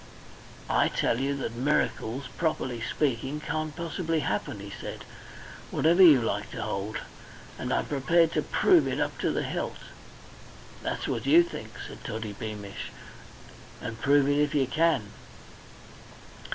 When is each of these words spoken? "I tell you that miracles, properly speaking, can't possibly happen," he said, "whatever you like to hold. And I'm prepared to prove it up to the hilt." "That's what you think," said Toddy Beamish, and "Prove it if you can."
"I 0.67 0.87
tell 0.87 1.19
you 1.19 1.35
that 1.35 1.53
miracles, 1.55 2.23
properly 2.35 2.81
speaking, 2.81 3.39
can't 3.39 3.75
possibly 3.75 4.21
happen," 4.21 4.59
he 4.59 4.71
said, 4.81 5.05
"whatever 5.69 6.01
you 6.01 6.19
like 6.23 6.49
to 6.53 6.61
hold. 6.63 6.97
And 7.59 7.71
I'm 7.71 7.85
prepared 7.85 8.31
to 8.31 8.41
prove 8.41 8.87
it 8.87 8.99
up 8.99 9.19
to 9.19 9.29
the 9.29 9.43
hilt." 9.43 9.77
"That's 10.81 11.07
what 11.07 11.27
you 11.27 11.43
think," 11.43 11.73
said 11.87 12.03
Toddy 12.03 12.33
Beamish, 12.33 12.91
and 13.79 14.01
"Prove 14.01 14.27
it 14.27 14.39
if 14.39 14.55
you 14.55 14.65
can." 14.65 15.11